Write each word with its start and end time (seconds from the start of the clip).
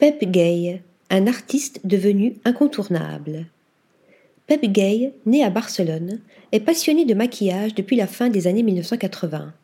Pep 0.00 0.24
Gay, 0.24 0.82
un 1.08 1.28
artiste 1.28 1.80
devenu 1.84 2.34
incontournable. 2.44 3.46
Pep 4.48 4.60
Gay, 4.66 5.12
né 5.24 5.44
à 5.44 5.50
Barcelone, 5.50 6.18
est 6.50 6.58
passionné 6.58 7.04
de 7.04 7.14
maquillage 7.14 7.76
depuis 7.76 7.94
la 7.94 8.08
fin 8.08 8.28
des 8.28 8.48
années 8.48 8.64
1980. 8.64 9.54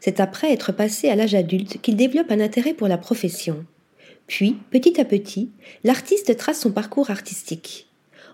C'est 0.00 0.18
après 0.18 0.50
être 0.50 0.72
passé 0.72 1.10
à 1.10 1.14
l'âge 1.14 1.34
adulte 1.34 1.78
qu'il 1.82 1.94
développe 1.94 2.30
un 2.30 2.40
intérêt 2.40 2.72
pour 2.72 2.88
la 2.88 2.96
profession. 2.96 3.66
Puis, 4.26 4.56
petit 4.70 4.98
à 4.98 5.04
petit, 5.04 5.50
l'artiste 5.84 6.34
trace 6.38 6.60
son 6.60 6.72
parcours 6.72 7.10
artistique. 7.10 7.86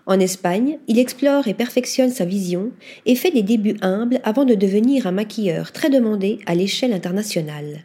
En 0.05 0.21
Espagne, 0.21 0.79
il 0.87 0.97
explore 0.97 1.49
et 1.49 1.53
perfectionne 1.53 2.11
sa 2.11 2.23
vision 2.23 2.71
et 3.05 3.15
fait 3.15 3.31
des 3.31 3.43
débuts 3.43 3.77
humbles 3.81 4.21
avant 4.23 4.45
de 4.45 4.55
devenir 4.55 5.07
un 5.07 5.11
maquilleur 5.11 5.73
très 5.73 5.89
demandé 5.89 6.39
à 6.45 6.55
l'échelle 6.55 6.93
internationale. 6.93 7.83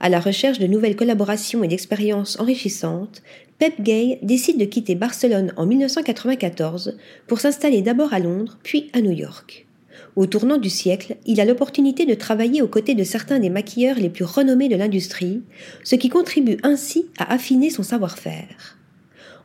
À 0.00 0.08
la 0.08 0.20
recherche 0.20 0.60
de 0.60 0.66
nouvelles 0.66 0.94
collaborations 0.94 1.64
et 1.64 1.68
d'expériences 1.68 2.38
enrichissantes, 2.38 3.22
Pep 3.58 3.80
Gay 3.80 4.20
décide 4.22 4.58
de 4.58 4.64
quitter 4.64 4.94
Barcelone 4.94 5.52
en 5.56 5.66
1994 5.66 6.96
pour 7.26 7.40
s'installer 7.40 7.82
d'abord 7.82 8.12
à 8.12 8.20
Londres 8.20 8.58
puis 8.62 8.90
à 8.92 9.00
New 9.00 9.10
York. 9.10 9.66
Au 10.14 10.26
tournant 10.26 10.58
du 10.58 10.70
siècle, 10.70 11.16
il 11.26 11.40
a 11.40 11.44
l'opportunité 11.44 12.06
de 12.06 12.14
travailler 12.14 12.62
aux 12.62 12.68
côtés 12.68 12.94
de 12.94 13.02
certains 13.02 13.40
des 13.40 13.50
maquilleurs 13.50 13.98
les 13.98 14.10
plus 14.10 14.24
renommés 14.24 14.68
de 14.68 14.76
l'industrie, 14.76 15.42
ce 15.82 15.96
qui 15.96 16.08
contribue 16.08 16.58
ainsi 16.62 17.06
à 17.18 17.32
affiner 17.32 17.70
son 17.70 17.82
savoir-faire. 17.82 18.78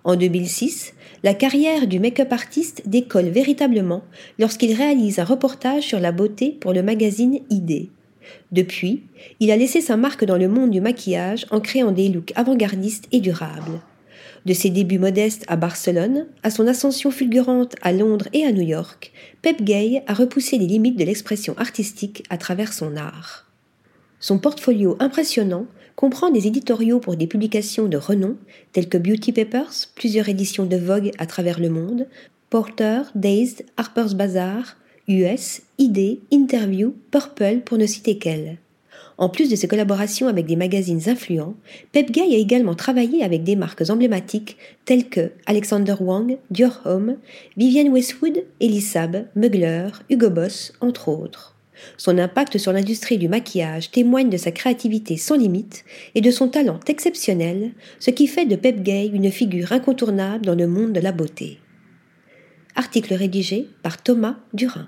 En 0.04 0.16
2006, 0.16 0.94
la 1.24 1.34
carrière 1.34 1.88
du 1.88 2.00
make-up 2.00 2.32
artiste 2.32 2.84
décolle 2.86 3.30
véritablement 3.30 4.04
lorsqu'il 4.38 4.74
réalise 4.74 5.18
un 5.18 5.24
reportage 5.24 5.84
sur 5.84 6.00
la 6.00 6.12
beauté 6.12 6.58
pour 6.60 6.74
le 6.74 6.84
magazine 6.84 7.40
ID. 7.50 7.90
Depuis, 8.52 9.04
il 9.40 9.52
a 9.52 9.58
laissé 9.58 9.82
sa 9.82 9.98
marque 9.98 10.26
dans 10.26 10.38
le 10.38 10.48
monde 10.48 10.72
du 10.72 10.82
maquillage 10.82 11.46
en 11.52 11.60
créant 11.60 11.92
des 11.92 12.10
looks 12.10 12.34
avant-gardistes 12.36 13.08
et 13.12 13.20
durables. 13.20 13.82
De 14.46 14.54
ses 14.54 14.70
débuts 14.70 15.00
modestes 15.00 15.46
à 15.48 15.56
Barcelone 15.56 16.28
à 16.44 16.52
son 16.52 16.68
ascension 16.68 17.12
fulgurante 17.12 17.76
à 17.82 17.94
Londres 17.94 18.28
et 18.34 18.46
à 18.46 18.52
New 18.52 18.62
York, 18.62 19.14
Pep 19.42 19.62
Gay 19.62 20.04
a 20.06 20.14
repoussé 20.14 20.58
les 20.58 20.68
limites 20.68 20.98
de 20.98 21.06
l'expression 21.06 21.58
artistique 21.58 22.24
à 22.30 22.38
travers 22.38 22.74
son 22.74 22.98
art. 22.98 23.46
Son 24.20 24.40
portfolio 24.40 24.98
impressionnant 25.00 25.66
comprend 25.96 26.30
des 26.30 26.48
éditoriaux 26.48 27.00
pour 27.00 27.16
des 27.16 27.28
publications 27.28 27.88
de 27.88 27.98
renom 27.98 28.36
telles 28.74 28.90
que 28.90 28.98
Beauty 28.98 29.32
Papers, 29.32 29.74
plusieurs 29.96 30.28
éditions 30.28 30.66
de 30.66 30.78
Vogue 30.78 31.12
à 31.20 31.26
travers 31.26 31.60
le 31.60 31.70
monde, 31.70 32.08
Porter, 32.50 33.02
Dazed, 33.16 33.66
Harper's 33.78 34.14
Bazaar, 34.14 34.76
US, 35.10 35.62
ID, 35.80 36.20
Interview, 36.32 36.94
Purple 37.12 37.60
pour 37.66 37.78
ne 37.78 37.86
citer 37.86 38.18
qu'elle. 38.18 38.58
En 39.18 39.28
plus 39.28 39.50
de 39.50 39.56
ses 39.56 39.68
collaborations 39.68 40.28
avec 40.28 40.46
des 40.46 40.56
magazines 40.56 41.08
influents, 41.08 41.56
Pep 41.92 42.10
Gay 42.10 42.22
a 42.22 42.38
également 42.38 42.74
travaillé 42.74 43.22
avec 43.22 43.44
des 43.44 43.58
marques 43.58 43.90
emblématiques 43.90 44.58
telles 44.86 45.10
que 45.10 45.32
Alexander 45.46 45.96
Wang, 46.00 46.38
Dior 46.52 46.80
Home, 46.86 47.18
Vivienne 47.58 47.90
Westwood, 47.90 48.46
Elisab, 48.62 49.26
Mugler, 49.36 49.90
Hugo 50.10 50.30
Boss, 50.30 50.74
entre 50.80 51.10
autres. 51.10 51.54
Son 51.98 52.18
impact 52.18 52.58
sur 52.58 52.72
l'industrie 52.72 53.18
du 53.18 53.28
maquillage 53.28 53.92
témoigne 53.92 54.30
de 54.30 54.38
sa 54.38 54.52
créativité 54.52 55.18
sans 55.18 55.36
limite 55.36 55.84
et 56.16 56.22
de 56.22 56.32
son 56.32 56.48
talent 56.48 56.80
exceptionnel, 56.88 57.72
ce 58.00 58.10
qui 58.10 58.28
fait 58.28 58.46
de 58.46 58.56
Pep 58.56 58.82
Gay 58.82 59.12
une 59.14 59.32
figure 59.32 59.74
incontournable 59.74 60.46
dans 60.46 60.56
le 60.56 60.68
monde 60.68 60.94
de 60.94 61.02
la 61.02 61.12
beauté. 61.12 61.60
Article 62.76 63.14
rédigé 63.14 63.70
par 63.82 64.02
Thomas 64.02 64.38
Durin. 64.54 64.88